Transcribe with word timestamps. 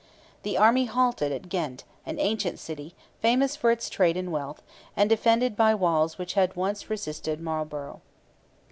The 0.41 0.57
army 0.57 0.85
halted 0.85 1.31
at 1.31 1.47
Ghent, 1.47 1.83
an 2.07 2.17
ancient 2.19 2.57
city, 2.57 2.95
famous 3.19 3.55
for 3.55 3.69
its 3.69 3.87
trade 3.87 4.17
and 4.17 4.31
wealth, 4.31 4.63
and 4.97 5.07
defended 5.07 5.55
by 5.55 5.75
walls 5.75 6.17
which 6.17 6.33
had 6.33 6.55
once 6.55 6.89
resisted 6.89 7.39
Marlborough. 7.39 8.01